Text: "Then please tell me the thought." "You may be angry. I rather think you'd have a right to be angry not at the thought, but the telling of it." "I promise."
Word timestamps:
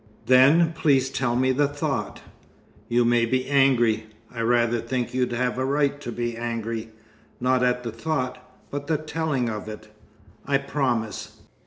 "Then 0.25 0.73
please 0.73 1.11
tell 1.11 1.35
me 1.35 1.51
the 1.51 1.67
thought." 1.67 2.21
"You 2.89 3.05
may 3.05 3.27
be 3.27 3.45
angry. 3.45 4.07
I 4.33 4.41
rather 4.41 4.79
think 4.79 5.13
you'd 5.13 5.31
have 5.31 5.59
a 5.59 5.63
right 5.63 6.01
to 6.01 6.11
be 6.11 6.35
angry 6.35 6.89
not 7.39 7.61
at 7.61 7.83
the 7.83 7.91
thought, 7.91 8.39
but 8.71 8.87
the 8.87 8.97
telling 8.97 9.47
of 9.47 9.67
it." 9.69 9.89
"I 10.43 10.57
promise." 10.57 11.37